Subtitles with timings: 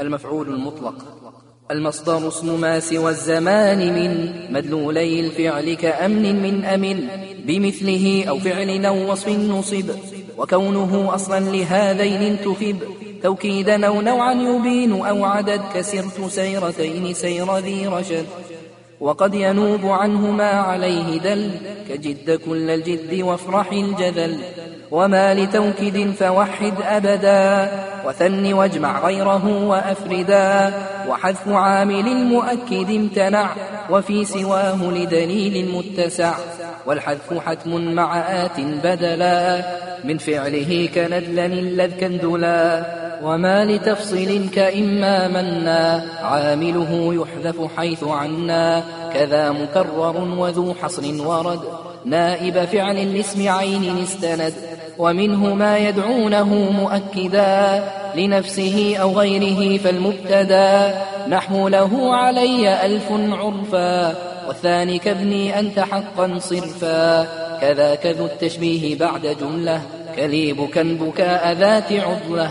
[0.00, 0.94] المفعول المطلق.
[1.70, 7.08] المصدر اسم ما سوى الزمان من مدلولي الفعل كأمن من أمن
[7.46, 9.90] بمثله أو فعل أو وصف نصب
[10.38, 12.76] وكونه أصلا لهذين انتفب
[13.22, 18.26] توكيدا أو نوعا يبين أو عدد كسرت سيرتين سير ذي رشد.
[19.00, 21.50] وقد ينوب عنه ما عليه دل
[21.88, 24.38] كجد كل الجد وافرح الجذل
[24.90, 30.72] وما لتوكد فوحد أبدا وثن واجمع غيره وأفردا.
[31.08, 33.50] وحذف عامل مؤكد امتنع
[33.90, 36.34] وفي سواه لدليل متسع.
[36.86, 39.64] والحذف حتم مع آت بدلا
[40.04, 42.86] من فعله كندلن الذ كندلا
[43.22, 48.84] وما لتفصيل كإما منا عامله يحذف حيث عنا.
[49.14, 51.60] كذا مكرر وذو حصر ورد
[52.04, 54.54] نائب فعل لاسم عين استند.
[54.98, 60.94] ومنه ما يدعونه مؤكدا لنفسه أو غيره فالمبتدا.
[61.28, 64.14] نحو له علي ألف عرفا
[64.48, 67.26] والثاني كابني أنت حقا صرفا.
[67.60, 69.82] كذاك ذو التشبيه بعد جملة
[70.16, 72.50] كليب بكاء ذات عضلة.